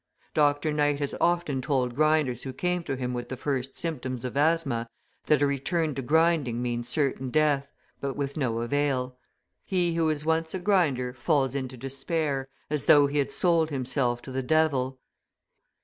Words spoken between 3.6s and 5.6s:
symptoms of asthma that a